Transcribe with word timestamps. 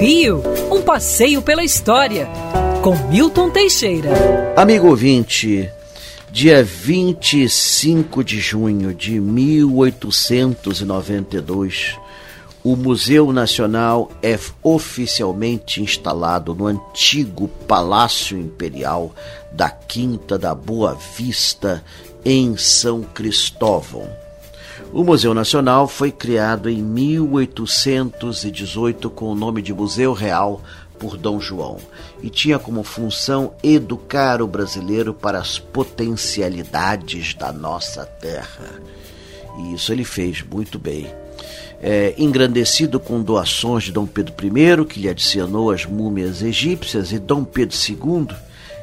Rio, 0.00 0.42
um 0.70 0.80
passeio 0.82 1.40
pela 1.40 1.64
história, 1.64 2.28
com 2.82 2.94
Milton 3.08 3.48
Teixeira. 3.48 4.10
Amigo 4.54 4.88
ouvinte, 4.88 5.70
dia 6.30 6.62
25 6.62 8.22
de 8.22 8.38
junho 8.38 8.92
de 8.92 9.18
1892, 9.18 11.96
o 12.62 12.76
Museu 12.76 13.32
Nacional 13.32 14.10
é 14.22 14.38
oficialmente 14.62 15.82
instalado 15.82 16.54
no 16.54 16.66
antigo 16.66 17.48
Palácio 17.66 18.38
Imperial 18.38 19.14
da 19.50 19.70
Quinta 19.70 20.38
da 20.38 20.54
Boa 20.54 20.94
Vista, 21.16 21.82
em 22.22 22.54
São 22.58 23.00
Cristóvão. 23.02 24.25
O 24.92 25.04
Museu 25.04 25.34
Nacional 25.34 25.88
foi 25.88 26.12
criado 26.12 26.68
em 26.68 26.82
1818 26.82 29.08
com 29.10 29.26
o 29.26 29.34
nome 29.34 29.62
de 29.62 29.72
Museu 29.72 30.12
Real 30.12 30.60
por 30.98 31.16
Dom 31.16 31.40
João 31.40 31.78
e 32.22 32.30
tinha 32.30 32.58
como 32.58 32.82
função 32.82 33.54
educar 33.62 34.42
o 34.42 34.46
brasileiro 34.46 35.14
para 35.14 35.38
as 35.38 35.58
potencialidades 35.58 37.34
da 37.34 37.52
nossa 37.52 38.04
terra. 38.04 38.80
E 39.58 39.74
isso 39.74 39.92
ele 39.92 40.04
fez 40.04 40.42
muito 40.42 40.78
bem. 40.78 41.06
É, 41.80 42.14
engrandecido 42.16 42.98
com 42.98 43.22
doações 43.22 43.84
de 43.84 43.92
Dom 43.92 44.06
Pedro 44.06 44.34
I, 44.34 44.84
que 44.86 45.00
lhe 45.00 45.08
adicionou 45.08 45.70
as 45.70 45.84
múmias 45.84 46.42
egípcias, 46.42 47.12
e 47.12 47.18
Dom 47.18 47.44
Pedro 47.44 47.76
II, 47.76 48.28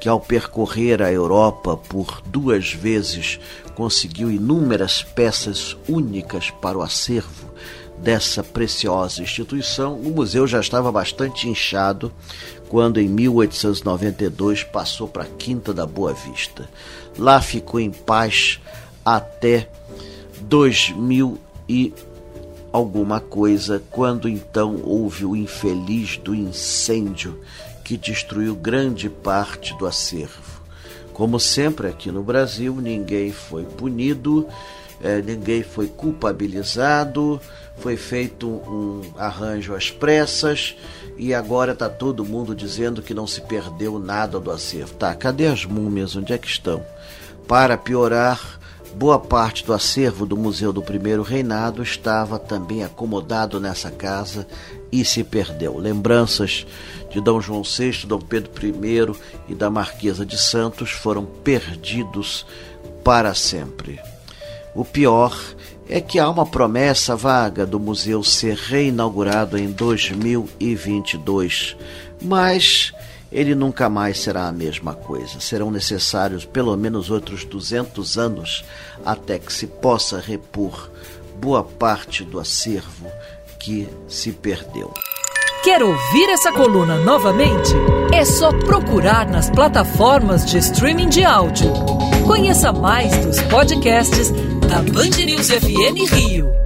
que 0.00 0.08
ao 0.08 0.20
percorrer 0.20 1.02
a 1.02 1.12
Europa 1.12 1.76
por 1.76 2.22
duas 2.26 2.72
vezes 2.72 3.38
conseguiu 3.74 4.30
inúmeras 4.30 5.02
peças 5.02 5.76
únicas 5.88 6.50
para 6.50 6.78
o 6.78 6.82
acervo 6.82 7.50
dessa 7.98 8.42
preciosa 8.42 9.22
instituição, 9.22 9.94
o 9.94 10.10
museu 10.10 10.46
já 10.46 10.60
estava 10.60 10.92
bastante 10.92 11.48
inchado 11.48 12.12
quando 12.68 13.00
em 13.00 13.08
1892 13.08 14.64
passou 14.64 15.08
para 15.08 15.22
a 15.22 15.26
Quinta 15.38 15.72
da 15.72 15.86
Boa 15.86 16.12
Vista. 16.12 16.68
Lá 17.18 17.40
ficou 17.40 17.80
em 17.80 17.90
paz 17.90 18.60
até 19.04 19.68
2000 20.42 21.38
e 21.68 21.94
alguma 22.72 23.20
coisa, 23.20 23.82
quando 23.90 24.28
então 24.28 24.80
houve 24.82 25.24
o 25.24 25.34
infeliz 25.34 26.18
do 26.18 26.34
incêndio 26.34 27.40
que 27.86 27.96
destruiu 27.96 28.56
grande 28.56 29.08
parte 29.08 29.72
do 29.78 29.86
acervo. 29.86 30.60
Como 31.12 31.38
sempre 31.38 31.86
aqui 31.86 32.10
no 32.10 32.20
Brasil, 32.20 32.74
ninguém 32.82 33.30
foi 33.30 33.62
punido, 33.62 34.48
eh, 35.00 35.22
ninguém 35.22 35.62
foi 35.62 35.86
culpabilizado, 35.86 37.40
foi 37.76 37.96
feito 37.96 38.48
um 38.48 39.02
arranjo 39.16 39.72
às 39.72 39.88
pressas 39.88 40.74
e 41.16 41.32
agora 41.32 41.74
está 41.74 41.88
todo 41.88 42.24
mundo 42.24 42.56
dizendo 42.56 43.00
que 43.00 43.14
não 43.14 43.24
se 43.24 43.40
perdeu 43.42 44.00
nada 44.00 44.40
do 44.40 44.50
acervo. 44.50 44.94
Tá, 44.94 45.14
cadê 45.14 45.46
as 45.46 45.64
múmias? 45.64 46.16
Onde 46.16 46.32
é 46.32 46.38
que 46.38 46.48
estão? 46.48 46.84
Para 47.46 47.78
piorar, 47.78 48.55
boa 48.96 49.18
parte 49.18 49.62
do 49.62 49.74
acervo 49.74 50.24
do 50.24 50.38
Museu 50.38 50.72
do 50.72 50.80
Primeiro 50.80 51.22
Reinado 51.22 51.82
estava 51.82 52.38
também 52.38 52.82
acomodado 52.82 53.60
nessa 53.60 53.90
casa 53.90 54.46
e 54.90 55.04
se 55.04 55.22
perdeu. 55.22 55.76
Lembranças 55.76 56.66
de 57.10 57.20
Dom 57.20 57.38
João 57.38 57.62
VI, 57.62 58.06
Dom 58.06 58.20
Pedro 58.20 58.50
I 58.66 59.14
e 59.50 59.54
da 59.54 59.68
Marquesa 59.68 60.24
de 60.24 60.38
Santos 60.38 60.92
foram 60.92 61.26
perdidos 61.26 62.46
para 63.04 63.34
sempre. 63.34 64.00
O 64.74 64.82
pior 64.82 65.38
é 65.86 66.00
que 66.00 66.18
há 66.18 66.30
uma 66.30 66.46
promessa 66.46 67.14
vaga 67.14 67.66
do 67.66 67.78
museu 67.78 68.24
ser 68.24 68.56
reinaugurado 68.56 69.58
em 69.58 69.72
2022, 69.72 71.76
mas 72.22 72.94
ele 73.30 73.54
nunca 73.54 73.88
mais 73.88 74.20
será 74.20 74.46
a 74.46 74.52
mesma 74.52 74.94
coisa. 74.94 75.40
Serão 75.40 75.70
necessários 75.70 76.44
pelo 76.44 76.76
menos 76.76 77.10
outros 77.10 77.44
200 77.44 78.18
anos 78.18 78.64
até 79.04 79.38
que 79.38 79.52
se 79.52 79.66
possa 79.66 80.18
repor 80.18 80.90
boa 81.40 81.62
parte 81.62 82.24
do 82.24 82.38
acervo 82.38 83.10
que 83.58 83.88
se 84.08 84.32
perdeu. 84.32 84.92
Quer 85.64 85.82
ouvir 85.82 86.30
essa 86.30 86.52
coluna 86.52 86.96
novamente? 86.98 87.74
É 88.14 88.24
só 88.24 88.52
procurar 88.52 89.28
nas 89.28 89.50
plataformas 89.50 90.46
de 90.46 90.58
streaming 90.58 91.08
de 91.08 91.24
áudio. 91.24 91.72
Conheça 92.26 92.72
mais 92.72 93.16
dos 93.24 93.40
podcasts 93.42 94.30
da 94.68 94.80
Band 94.82 95.24
News 95.24 95.50
FM 95.50 96.12
Rio. 96.12 96.65